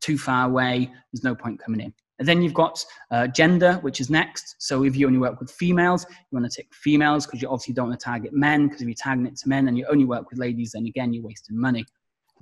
[0.00, 0.92] too far away.
[1.12, 1.92] There's no point coming in.
[2.20, 4.54] And then you've got uh, gender, which is next.
[4.60, 7.74] So if you only work with females, you want to tick females because you obviously
[7.74, 10.04] don't want to target men because if you're targeting it to men and you only
[10.04, 11.84] work with ladies, then again, you're wasting money.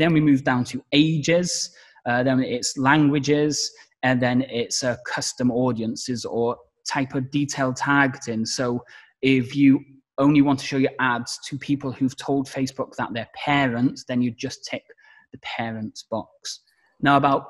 [0.03, 1.71] Then we move down to ages,
[2.07, 3.71] uh, then it's languages,
[4.03, 8.45] and then it's uh, custom audiences or type of detailed targeting.
[8.45, 8.85] So
[9.23, 9.79] if you
[10.19, 14.21] only want to show your ads to people who've told Facebook that they're parents, then
[14.21, 14.83] you just tick
[15.31, 16.63] the parents box.
[17.01, 17.47] Now, about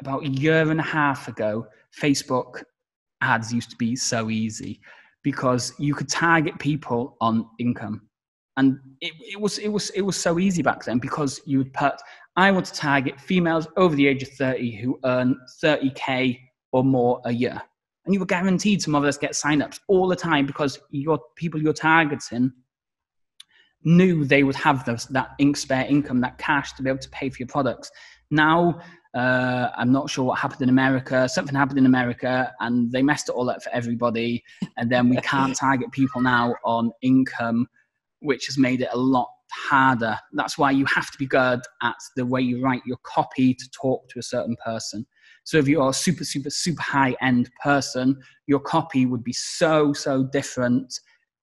[0.00, 1.64] about a year and a half ago,
[1.96, 2.64] Facebook
[3.20, 4.80] ads used to be so easy
[5.22, 8.07] because you could target people on income
[8.58, 11.72] And it, it was it was it was so easy back then because you would
[11.72, 11.94] put
[12.36, 16.38] I want to target females over the age of 30 who earn 30k
[16.72, 17.62] or more a year.
[18.04, 21.18] And you were guaranteed to more or less get signups all the time because your
[21.36, 22.52] people you're targeting
[23.84, 27.10] knew they would have those, that ink spare income, that cash to be able to
[27.10, 27.90] pay for your products.
[28.30, 28.80] Now,
[29.14, 31.28] uh, I'm not sure what happened in America.
[31.28, 34.42] Something happened in America and they messed it all up for everybody.
[34.76, 37.66] And then we can't target people now on income,
[38.20, 40.18] which has made it a lot harder.
[40.32, 43.70] That's why you have to be good at the way you write your copy to
[43.70, 45.06] talk to a certain person.
[45.44, 49.92] So if you're a super, super, super high end person, your copy would be so,
[49.92, 50.92] so different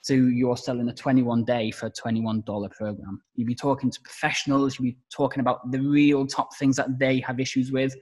[0.07, 3.19] to you're selling a 21 day for a $21 program.
[3.35, 7.19] You'd be talking to professionals, you'd be talking about the real top things that they
[7.21, 7.95] have issues with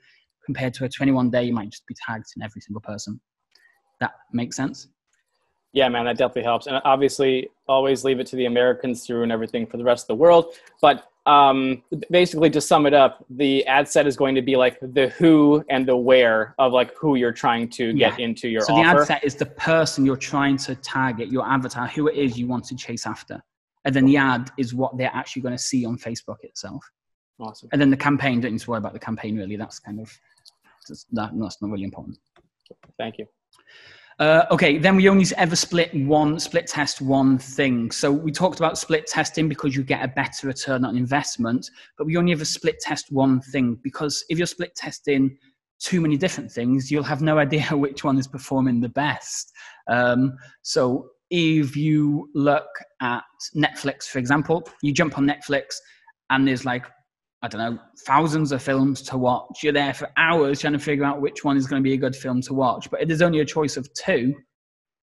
[0.45, 3.19] compared to a 21 day, you might just be tagged in every single person.
[3.99, 4.87] That makes sense?
[5.73, 6.67] Yeah, man, that definitely helps.
[6.67, 10.07] And obviously, always leave it to the Americans to ruin everything for the rest of
[10.09, 10.53] the world.
[10.81, 11.81] But um,
[12.11, 15.65] basically, to sum it up, the ad set is going to be like the who
[15.69, 18.25] and the where of like who you're trying to get yeah.
[18.25, 18.83] into your so offer.
[18.83, 22.37] the ad set is the person you're trying to target, your avatar, who it is
[22.37, 23.41] you want to chase after.
[23.85, 26.87] And then the ad is what they're actually going to see on Facebook itself.
[27.39, 27.69] Awesome.
[27.71, 29.55] And then the campaign, don't need to worry about the campaign really.
[29.55, 30.11] That's kind of,
[31.13, 32.17] that, that's not really important.
[32.97, 33.25] Thank you.
[34.19, 37.91] Uh, okay, then we only ever split one, split test one thing.
[37.91, 42.05] So we talked about split testing because you get a better return on investment, but
[42.05, 45.37] we only ever split test one thing because if you're split testing
[45.79, 49.51] too many different things, you'll have no idea which one is performing the best.
[49.87, 52.69] Um, so if you look
[53.01, 53.23] at
[53.55, 55.77] Netflix, for example, you jump on Netflix
[56.29, 56.85] and there's like
[57.43, 59.63] I don't know, thousands of films to watch.
[59.63, 61.97] You're there for hours trying to figure out which one is going to be a
[61.97, 62.89] good film to watch.
[62.89, 64.33] But if there's only a choice of two,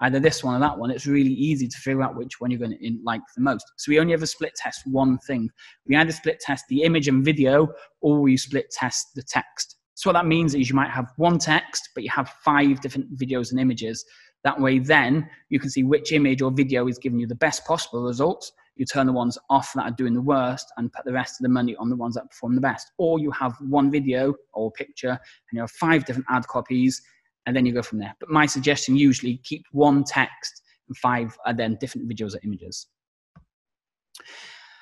[0.00, 2.59] either this one or that one, it's really easy to figure out which one you're
[2.59, 3.66] going to like the most.
[3.76, 5.50] So we only ever split test one thing.
[5.87, 7.68] We either split test the image and video
[8.00, 9.76] or we split test the text.
[9.92, 13.14] So what that means is you might have one text, but you have five different
[13.18, 14.03] videos and images.
[14.44, 17.66] That way, then you can see which image or video is giving you the best
[17.66, 18.50] possible results
[18.81, 21.43] you turn the ones off that are doing the worst and put the rest of
[21.43, 22.93] the money on the ones that perform the best.
[22.97, 27.03] Or you have one video or picture and you have five different ad copies
[27.45, 28.14] and then you go from there.
[28.19, 32.87] But my suggestion usually keep one text and five are then different videos or images.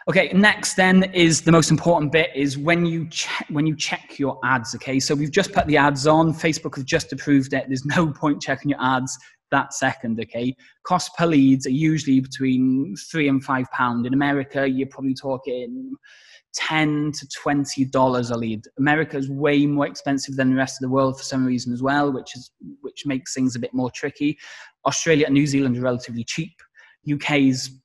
[0.09, 4.19] Okay, next then is the most important bit is when you check when you check
[4.19, 4.75] your ads.
[4.75, 6.33] Okay, so we've just put the ads on.
[6.33, 7.67] Facebook have just approved it.
[7.69, 9.19] There's no point checking your ads
[9.51, 10.19] that second.
[10.19, 14.07] Okay, cost per leads are usually between three and five pound.
[14.07, 15.93] In America, you're probably talking
[16.55, 18.65] ten to twenty dollars a lead.
[18.79, 21.83] America is way more expensive than the rest of the world for some reason as
[21.83, 24.39] well, which is which makes things a bit more tricky.
[24.87, 26.55] Australia and New Zealand are relatively cheap.
[27.13, 27.79] UK's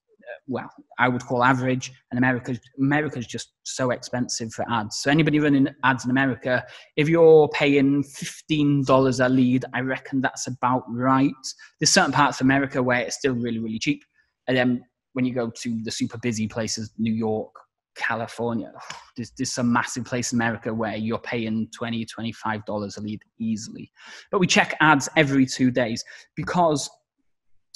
[0.47, 0.69] well,
[0.99, 4.97] I would call average, and America's America's just so expensive for ads.
[4.97, 6.63] So anybody running ads in America,
[6.95, 11.31] if you're paying fifteen dollars a lead, I reckon that's about right.
[11.79, 14.03] There's certain parts of America where it's still really really cheap,
[14.47, 17.53] and then when you go to the super busy places, New York,
[17.95, 18.71] California,
[19.15, 23.91] there's, there's some massive place in America where you're paying 20 $25 a lead easily.
[24.31, 26.03] But we check ads every two days
[26.35, 26.89] because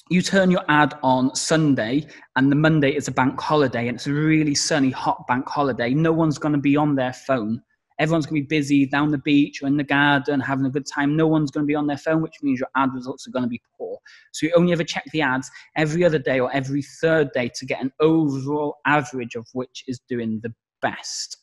[0.10, 4.08] you turn your ad on Sunday and the Monday is a bank holiday and it's
[4.08, 7.62] a really sunny, hot bank holiday, no one's going to be on their phone.
[8.00, 10.86] Everyone's going to be busy down the beach or in the garden having a good
[10.86, 11.16] time.
[11.16, 13.44] No one's going to be on their phone, which means your ad results are going
[13.44, 13.98] to be poor.
[14.34, 17.66] So you only ever check the ads every other day or every third day to
[17.66, 21.38] get an overall average of which is doing the best.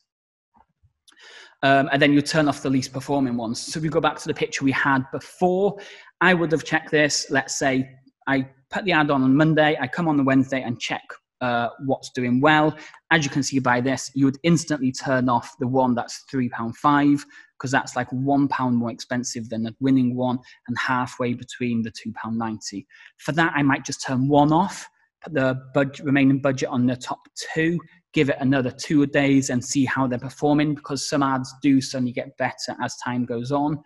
[1.61, 3.59] Um, and then you turn off the least performing ones.
[3.59, 5.77] So we go back to the picture we had before,
[6.21, 7.89] I would have checked this, let's say
[8.27, 11.01] I put the ad on on Monday, I come on the Wednesday and check
[11.39, 12.75] uh, what's doing well.
[13.09, 17.21] As you can see by this, you would instantly turn off the one that's £3.5
[17.57, 22.85] because that's like £1 more expensive than the winning one and halfway between the £2.90.
[23.17, 24.85] For that, I might just turn one off,
[25.23, 27.21] put the budget, remaining budget on the top
[27.53, 27.79] two,
[28.13, 32.11] give it another two days and see how they're performing because some ads do suddenly
[32.11, 33.81] get better as time goes on.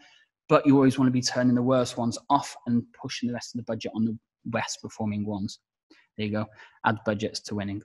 [0.47, 3.53] But you always want to be turning the worst ones off and pushing the rest
[3.53, 5.59] of the budget on the best performing ones.
[6.17, 6.45] There you go.
[6.85, 7.81] Add budgets to winning.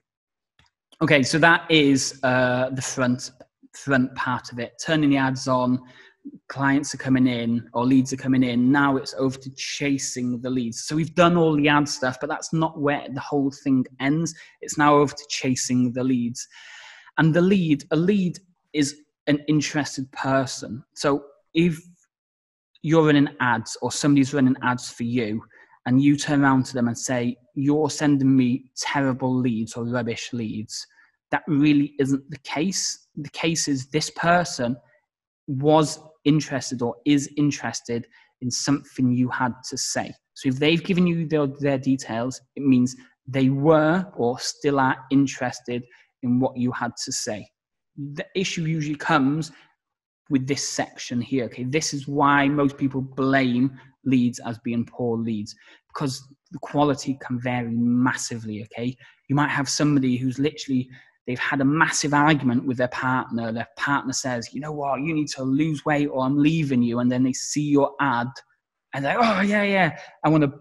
[1.01, 3.31] Okay, so that is uh, the front
[3.73, 4.73] front part of it.
[4.81, 5.81] Turning the ads on,
[6.47, 8.71] clients are coming in or leads are coming in.
[8.71, 10.85] Now it's over to chasing the leads.
[10.85, 14.33] So we've done all the ad stuff, but that's not where the whole thing ends.
[14.61, 16.47] It's now over to chasing the leads.
[17.17, 18.39] And the lead, a lead
[18.73, 18.95] is
[19.27, 20.83] an interested person.
[20.95, 21.81] So if
[22.81, 25.41] you're running ads or somebody's running ads for you,
[25.85, 30.31] and you turn around to them and say, You're sending me terrible leads or rubbish
[30.33, 30.85] leads,
[31.31, 33.07] that really isn't the case.
[33.15, 34.77] The case is this person
[35.47, 38.07] was interested or is interested
[38.41, 40.13] in something you had to say.
[40.33, 42.95] So if they've given you their, their details, it means
[43.27, 45.83] they were or still are interested
[46.23, 47.47] in what you had to say.
[47.97, 49.51] The issue usually comes
[50.29, 51.45] with this section here.
[51.45, 55.55] Okay, this is why most people blame leads as being poor leads
[55.93, 58.63] because the quality can vary massively.
[58.63, 58.95] Okay,
[59.27, 60.89] you might have somebody who's literally
[61.27, 63.51] they've had a massive argument with their partner.
[63.51, 65.01] Their partner says, "You know what?
[65.01, 68.27] You need to lose weight, or I'm leaving you," and then they see your ad
[68.93, 70.53] and they're like, "Oh yeah, yeah, I want to."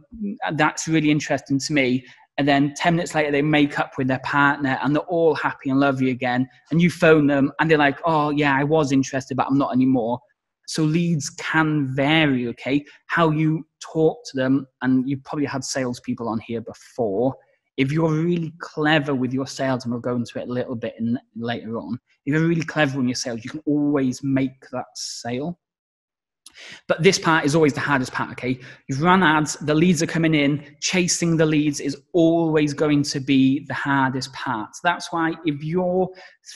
[0.52, 2.04] That's really interesting to me
[2.36, 5.70] and then 10 minutes later they make up with their partner and they're all happy
[5.70, 8.92] and love you again and you phone them and they're like oh yeah i was
[8.92, 10.18] interested but i'm not anymore
[10.66, 16.28] so leads can vary okay how you talk to them and you've probably had salespeople
[16.28, 17.34] on here before
[17.76, 20.94] if you're really clever with your sales and we'll go into it a little bit
[20.98, 24.86] in, later on if you're really clever in your sales you can always make that
[24.94, 25.58] sale
[26.86, 28.58] but this part is always the hardest part, okay?
[28.88, 33.20] You've run ads, the leads are coming in, chasing the leads is always going to
[33.20, 34.70] be the hardest part.
[34.82, 36.08] That's why if you're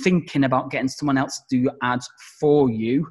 [0.02, 3.08] thinking about getting someone else to do ads for you,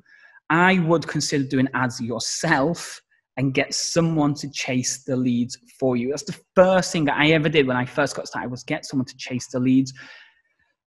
[0.49, 3.01] I would consider doing ads yourself
[3.37, 6.09] and get someone to chase the leads for you.
[6.09, 8.85] That's the first thing that I ever did when I first got started was get
[8.85, 9.93] someone to chase the leads.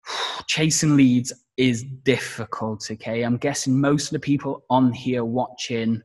[0.47, 2.88] Chasing leads is difficult.
[2.90, 6.01] Okay, I'm guessing most of the people on here watching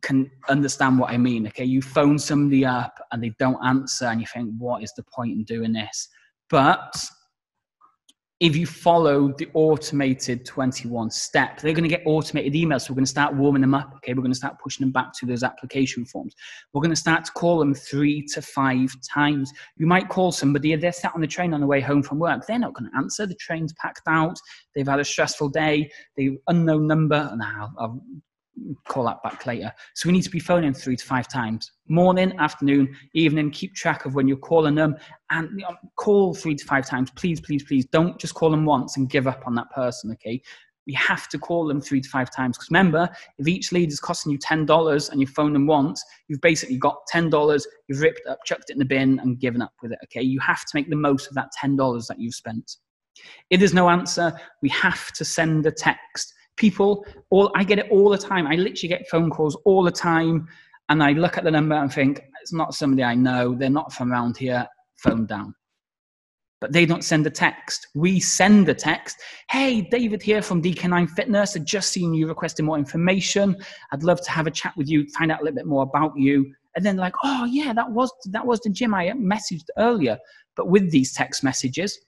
[0.00, 1.46] can understand what I mean.
[1.48, 5.04] Okay, you phone somebody up and they don't answer, and you think, what is the
[5.14, 6.08] point in doing this?
[6.48, 6.96] But
[8.40, 12.82] if you follow the automated 21 step, they're going to get automated emails.
[12.82, 13.92] So we're going to start warming them up.
[13.96, 16.34] Okay, we're going to start pushing them back to those application forms.
[16.72, 19.52] We're going to start to call them three to five times.
[19.76, 22.44] You might call somebody, they're sat on the train on the way home from work.
[22.46, 23.24] They're not going to answer.
[23.24, 24.38] The train's packed out.
[24.74, 25.90] They've had a stressful day.
[26.16, 27.32] The unknown number.
[27.36, 28.02] Now I'll
[28.86, 29.72] call that back later.
[29.94, 33.50] So we need to be phoning three to five times morning, afternoon, evening.
[33.50, 34.96] Keep track of when you're calling them
[35.30, 35.62] and
[35.96, 37.10] call three to five times.
[37.12, 40.40] Please, please, please don't just call them once and give up on that person, okay?
[40.86, 44.00] We have to call them three to five times because remember, if each lead is
[44.00, 48.38] costing you $10 and you phone them once, you've basically got $10, you've ripped up,
[48.44, 50.22] chucked it in the bin, and given up with it, okay?
[50.22, 52.76] You have to make the most of that $10 that you've spent.
[53.50, 57.90] If there's no answer, we have to send a text people all i get it
[57.90, 58.46] all the time.
[58.46, 60.48] I literally get phone calls all the time
[60.88, 63.54] and i look at the number and think it's not somebody i know.
[63.54, 64.66] They're not from around here.
[64.96, 65.54] Phone down.
[66.60, 67.88] But they don't send a text.
[67.94, 69.16] We send a text.
[69.50, 71.56] Hey david here from dk9 fitness.
[71.56, 73.56] I just seen you requesting more information.
[73.92, 76.12] I'd love to have a chat with you find out a little bit more about
[76.16, 76.52] you.
[76.76, 80.18] And then like oh yeah that was that was the gym i messaged earlier
[80.56, 81.98] but with these text messages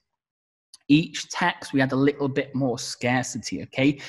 [0.89, 3.99] each text we had a little bit more scarcity okay?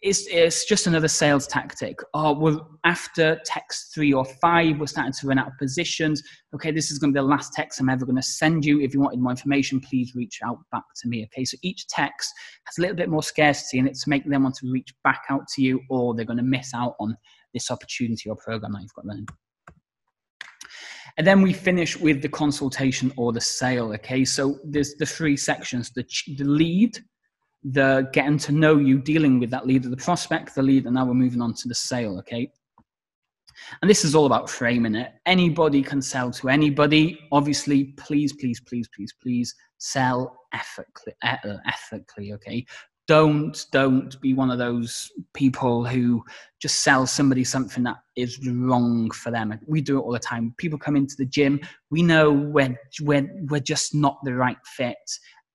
[0.00, 1.98] It's, it's just another sales tactic.
[2.14, 6.22] Oh we're after text three or five we're starting to run out of positions.
[6.54, 8.80] Okay this is going to be the last text i'm ever going to send you.
[8.80, 11.44] If you wanted more information please reach out back to me okay?
[11.44, 12.32] So each text
[12.64, 15.48] has a little bit more scarcity and it's making them want to reach back out
[15.54, 17.16] to you or they're going to miss out on
[17.54, 19.26] this opportunity or program that you've got running
[21.18, 23.92] and then we finish with the consultation or the sale.
[23.94, 26.98] Okay, so there's the three sections the, the lead,
[27.64, 31.04] the getting to know you, dealing with that lead, the prospect, the lead, and now
[31.04, 32.18] we're moving on to the sale.
[32.18, 32.50] Okay.
[33.80, 35.12] And this is all about framing it.
[35.26, 37.20] Anybody can sell to anybody.
[37.30, 41.12] Obviously, please, please, please, please, please sell ethically.
[41.22, 42.64] Uh, ethically okay
[43.08, 46.22] don't don't be one of those people who
[46.60, 49.58] just sell somebody something that is wrong for them.
[49.66, 50.54] We do it all the time.
[50.56, 51.60] People come into the gym
[51.90, 54.96] we know we're we're, we're just not the right fit.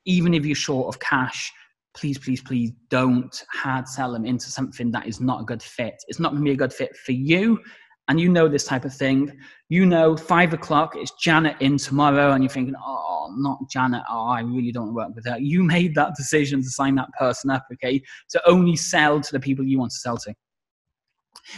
[0.05, 1.51] Even if you're short of cash
[1.95, 5.95] please please please don't hard sell them into something that is not a good fit.
[6.07, 7.60] It's not going to be a good fit for you
[8.08, 9.38] and you know this type of thing,
[9.70, 14.28] you know five o'clock, it's Janet in tomorrow, and you're thinking, oh, not Janet, oh,
[14.28, 15.38] I really don't work with her.
[15.38, 18.02] You made that decision to sign that person up, okay?
[18.28, 20.34] So only sell to the people you want to sell to.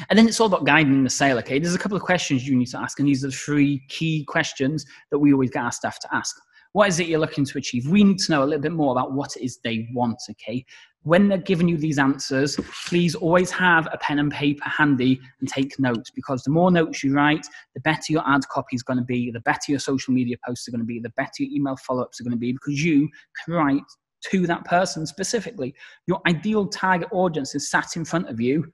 [0.10, 1.60] And then it's all about guiding the sale, okay?
[1.60, 4.24] There's a couple of questions you need to ask, and these are the three key
[4.26, 6.36] questions that we always get our staff to ask.
[6.74, 7.90] What is it you're looking to achieve?
[7.90, 10.66] We need to know a little bit more about what it is they want, okay?
[11.04, 12.58] when they're giving you these answers,
[12.88, 17.04] please always have a pen and paper handy and take notes because the more notes
[17.04, 20.14] you write, the better your ad copy is going to be, the better your social
[20.14, 22.38] media posts are going to be, the better your email follow ups are going to
[22.38, 23.08] be because you
[23.44, 23.82] can write
[24.30, 25.74] to that person specifically.
[26.06, 28.72] Your ideal target audience is sat in front of you,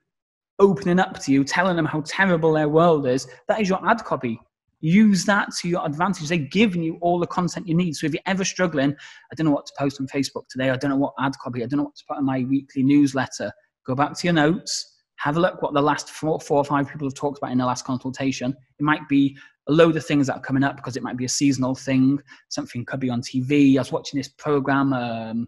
[0.58, 3.28] opening up to you, telling them how terrible their world is.
[3.48, 4.39] That is your ad copy.
[4.86, 6.28] Use that to your advantage.
[6.30, 7.96] They've given you all the content you need.
[7.96, 8.96] So if you're ever struggling,
[9.32, 11.64] I don't know what to post on Facebook today, I don't know what ad copy,
[11.64, 13.52] I don't know what to put in my weekly newsletter,
[13.86, 16.88] go back to your notes, have a look what the last four, four or five
[16.90, 18.56] people have talked about in the last consultation.
[18.80, 19.36] It might be
[19.68, 22.20] a load of things that are coming up because it might be a seasonal thing.
[22.50, 23.78] Something could be on TV.
[23.78, 24.94] I was watching this program.
[24.94, 25.48] Um,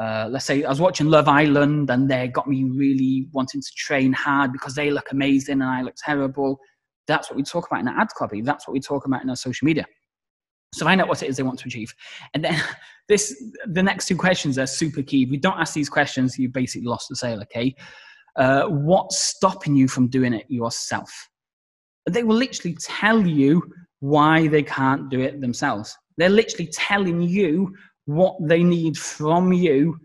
[0.00, 3.70] uh, let's say I was watching Love Island and they got me really wanting to
[3.76, 6.58] train hard because they look amazing and I look terrible.
[7.08, 8.40] That's what we talk about in an ad copy.
[8.40, 9.86] That's what we talk about in our social media.
[10.74, 11.94] So find out what it is they want to achieve.
[12.34, 12.60] And then
[13.08, 15.22] this, the next two questions are super key.
[15.22, 17.74] If you don't ask these questions, you basically lost the sale, okay?
[18.36, 21.10] Uh, what's stopping you from doing it yourself?
[22.08, 23.62] They will literally tell you
[24.00, 25.96] why they can't do it themselves.
[26.16, 27.74] They're literally telling you
[28.06, 29.98] what they need from you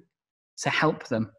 [0.59, 1.31] to help them.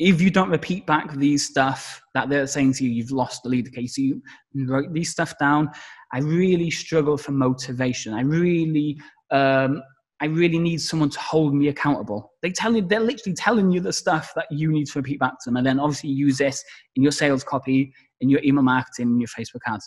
[0.00, 3.50] If you don't repeat back these stuff that they're saying to you, you've lost the
[3.50, 3.68] lead.
[3.68, 4.22] Okay, so you
[4.66, 5.70] wrote these stuff down.
[6.10, 8.14] I really struggle for motivation.
[8.14, 8.98] I really,
[9.30, 9.82] um,
[10.22, 12.32] I really need someone to hold me accountable.
[12.40, 15.32] They tell you, they're literally telling you the stuff that you need to repeat back
[15.32, 16.64] to them, and then obviously use this
[16.96, 17.92] in your sales copy,
[18.22, 19.86] in your email marketing, in your Facebook ads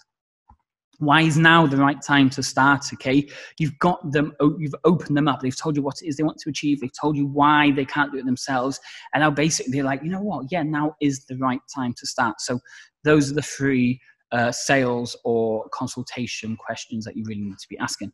[1.00, 3.28] why is now the right time to start okay?
[3.58, 5.41] You've got them you've opened them up.
[5.41, 6.80] They've told you what it is they want to achieve.
[6.80, 8.80] They've told you why they can't do it themselves.
[9.14, 10.52] And now basically they're like you know what?
[10.52, 12.41] Yeah now is the right time to start.
[12.41, 12.60] So
[13.04, 14.00] those are the three
[14.32, 18.12] uh, sales or consultation questions that you really need to be asking.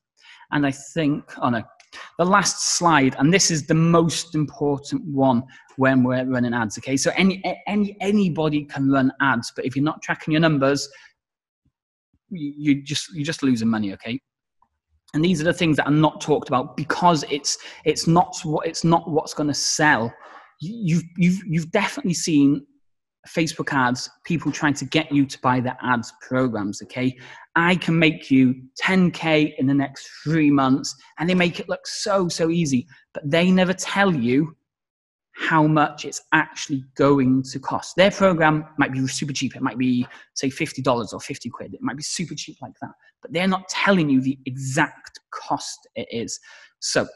[0.51, 1.63] And i think oh no
[2.17, 5.43] the last slide and this is the most important one
[5.77, 6.97] when we're running ads okay?
[6.97, 10.87] So any, any anybody can run ads but if you're not tracking your numbers
[12.31, 14.19] you just you're just losing money okay?
[15.13, 18.67] And these are the things that are not talked about because it's it's not what
[18.67, 20.13] it's not what's going to sell
[20.61, 22.65] you've you've you've definitely seen
[23.27, 27.15] facebook ads people trying to get you to buy their ads programs okay?
[27.55, 31.85] I can make you 10k in the next three months and they make it look
[31.87, 34.55] so so easy but they never tell you
[35.39, 37.95] how much it's actually going to cost.
[37.95, 39.55] Their program might be super cheap.
[39.55, 41.73] It might be, say, $50 or 50 quid.
[41.73, 42.91] It might be super cheap like that.
[43.21, 46.39] But they're not telling you the exact cost it is.
[46.79, 47.07] So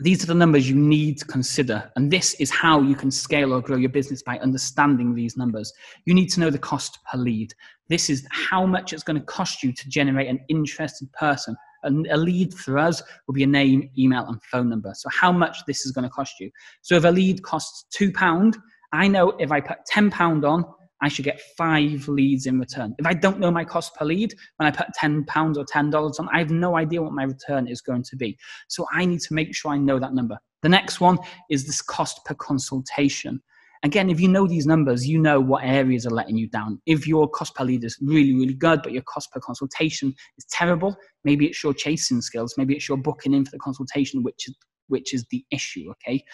[0.00, 1.90] these are the numbers you need to consider.
[1.96, 5.72] And this is how you can scale or grow your business by understanding these numbers.
[6.04, 7.52] You need to know the cost per lead.
[7.88, 12.06] This is how much it's going to cost you to generate an interested person and
[12.08, 14.92] a lead for us will be a name, email, and phone number.
[14.94, 16.50] So how much this is going to cost you.
[16.82, 18.56] So if a lead costs two pound,
[18.92, 20.64] I know if I put ten pound on,
[21.00, 22.94] I should get five leads in return.
[22.98, 25.90] If I don't know my cost per lead, when I put ten pounds or ten
[25.90, 28.36] dollars on, I have no idea what my return is going to be.
[28.68, 30.38] So I need to make sure I know that number.
[30.62, 31.18] The next one
[31.50, 33.40] is this cost per consultation.
[33.84, 36.80] Again, if you know these numbers, you know what areas are letting you down.
[36.84, 40.44] If your cost per lead is really, really good, but your cost per consultation is
[40.50, 44.48] terrible, maybe it's your chasing skills, maybe it's your booking in for the consultation, which
[44.48, 44.56] is
[44.88, 45.90] which is the issue.
[45.90, 46.24] Okay.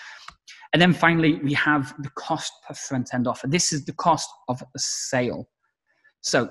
[0.72, 3.46] And then finally, we have the cost per front end offer.
[3.46, 5.48] This is the cost of a sale.
[6.20, 6.48] So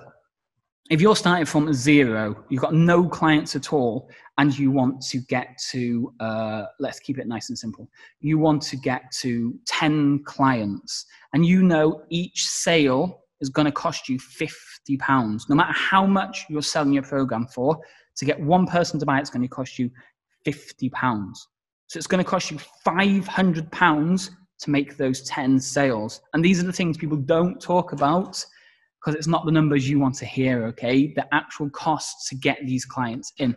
[0.89, 5.20] if you're starting from zero, you've got no clients at all, and you want to
[5.20, 7.89] get to, uh, let's keep it nice and simple,
[8.20, 13.72] you want to get to 10 clients, and you know each sale is going to
[13.72, 15.47] cost you 50 pounds.
[15.49, 17.78] No matter how much you're selling your program for,
[18.18, 19.89] to get one person to buy it's going to cost you
[20.45, 21.47] 50 pounds.
[21.94, 24.32] So it's going to cost you 500 pounds
[24.62, 26.22] to make those 10 sales.
[26.34, 28.44] And these are the things people don't talk about
[29.00, 31.14] because it's not the numbers you want to hear, okay?
[31.14, 33.56] The actual costs to get these clients in.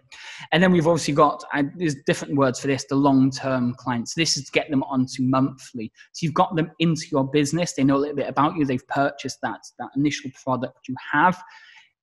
[0.53, 1.45] And then we've obviously got,
[1.78, 4.12] there's different words for this, the long term clients.
[4.12, 5.91] This is to get them onto monthly.
[6.12, 8.87] So you've got them into your business, they know a little bit about you, they've
[8.89, 11.43] purchased that, that initial product you have.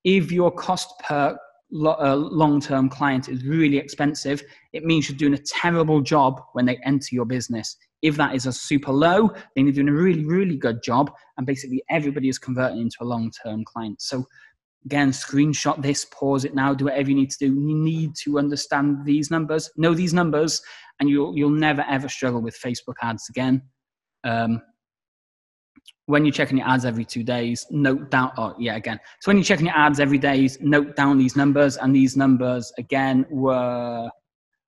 [0.04, 1.38] If your cost per
[1.74, 4.44] uh, long term client is really expensive,
[4.74, 7.76] it means you're doing a terrible job when they enter your business.
[8.02, 11.12] If that is a super low, then you're doing a really, really good job.
[11.38, 14.02] And basically, everybody is converting into a long term client.
[14.02, 14.26] So,
[14.86, 17.46] again, screenshot this, pause it now, do whatever you need to do.
[17.48, 20.62] You need to understand these numbers, know these numbers,
[21.00, 23.62] and you'll, you'll never ever struggle with Facebook ads again.
[24.24, 24.62] Um,
[26.06, 29.00] when you're checking your ads every two days, note down, oh, yeah, again.
[29.22, 32.74] So when you're checking your ads every day, note down these numbers, and these numbers,
[32.78, 34.10] again, were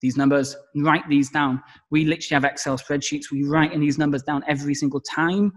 [0.00, 1.62] these numbers, write these down.
[1.90, 3.30] We literally have Excel spreadsheets.
[3.32, 5.52] We write in these numbers down every single time.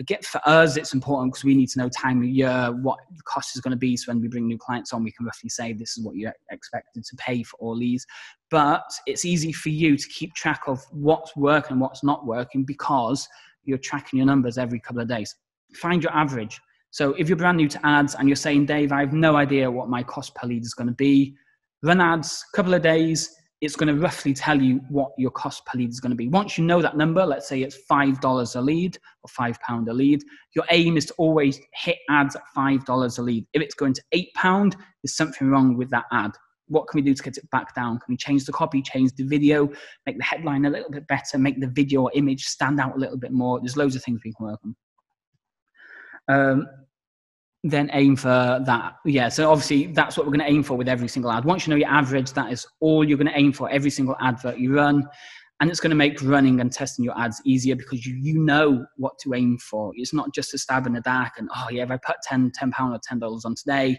[0.00, 3.22] Again, for us, it's important because we need to know time of year, what the
[3.24, 3.98] cost is going to be.
[3.98, 6.32] So when we bring new clients on, we can roughly say this is what you're
[6.50, 8.06] expected to pay for all these.
[8.50, 12.64] But it's easy for you to keep track of what's working and what's not working
[12.64, 13.28] because
[13.64, 15.34] you're tracking your numbers every couple of days.
[15.74, 16.60] Find your average.
[16.90, 19.70] So if you're brand new to ads and you're saying, Dave, I have no idea
[19.70, 21.34] what my cost per lead is going to be,
[21.82, 23.30] run ads, couple of days,
[23.60, 26.28] it's going to roughly tell you what your cost per lead is going to be.
[26.28, 30.22] Once you know that number, let's say it's $5 a lead or £5 a lead,
[30.56, 33.46] your aim is to always hit ads at $5 a lead.
[33.52, 36.32] If it's going to £8, there's something wrong with that ad.
[36.70, 37.98] What can we do to get it back down?
[37.98, 39.68] Can we change the copy, change the video,
[40.06, 42.98] make the headline a little bit better, make the video or image stand out a
[42.98, 43.60] little bit more?
[43.60, 44.76] There's loads of things we can work on.
[46.28, 46.66] Um,
[47.64, 48.94] then aim for that.
[49.04, 51.44] Yeah, so obviously that's what we're going to aim for with every single ad.
[51.44, 54.16] Once you know your average, that is all you're going to aim for every single
[54.20, 55.06] advert you run.
[55.60, 58.86] And it's going to make running and testing your ads easier because you, you know
[58.96, 59.92] what to aim for.
[59.94, 62.52] It's not just a stab in the dark and, oh, yeah, if I put 10,
[62.54, 63.98] 10 pound or $10 on today,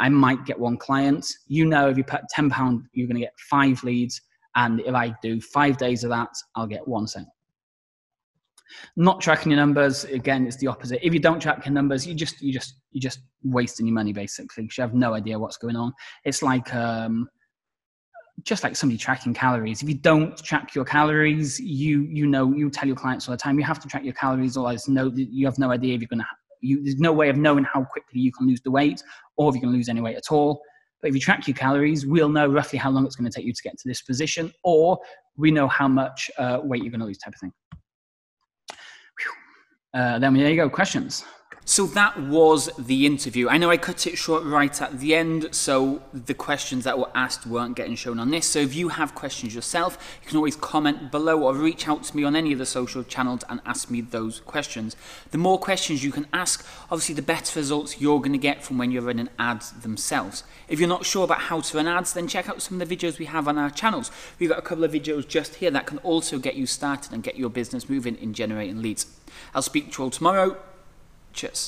[0.00, 1.26] I might get one client.
[1.46, 4.20] You know, if you put £10, you're going to get five leads.
[4.56, 7.28] And if I do five days of that, I'll get one cent.
[8.96, 11.04] Not tracking your numbers, again, it's the opposite.
[11.04, 14.12] If you don't track your numbers, you just you just you just wasting your money
[14.12, 15.92] basically you have no idea what's going on.
[16.24, 17.28] It's like um,
[18.42, 19.82] just like somebody tracking calories.
[19.82, 23.38] If you don't track your calories, you you know you tell your clients all the
[23.38, 26.08] time you have to track your calories, otherwise no you have no idea if you're
[26.08, 26.26] gonna.
[26.64, 29.02] You, there's no way of knowing how quickly you can lose the weight
[29.36, 30.60] or if you can lose any weight at all.
[31.00, 33.44] But if you track your calories, we'll know roughly how long it's going to take
[33.44, 34.98] you to get to this position, or
[35.36, 37.52] we know how much uh, weight you're going to lose, type of thing.
[39.92, 41.24] Uh, then there you go, questions.
[41.66, 43.48] So that was the interview.
[43.48, 47.10] I know I cut it short right at the end, so the questions that were
[47.14, 48.44] asked weren't getting shown on this.
[48.44, 52.16] So if you have questions yourself, you can always comment below or reach out to
[52.16, 54.94] me on any of the social channels and ask me those questions.
[55.30, 58.76] The more questions you can ask, obviously the better results you're going to get from
[58.76, 60.44] when you're running ads themselves.
[60.68, 62.94] If you're not sure about how to run ads, then check out some of the
[62.94, 64.10] videos we have on our channels.
[64.38, 67.22] We've got a couple of videos just here that can also get you started and
[67.22, 69.06] get your business moving in generating leads.
[69.54, 70.58] I'll speak to you all tomorrow.
[71.34, 71.62] Cheers.